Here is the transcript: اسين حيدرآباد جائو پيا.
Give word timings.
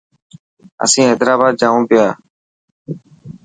اسين 0.83 1.05
حيدرآباد 1.09 1.53
جائو 1.59 1.81
پيا. 1.89 2.07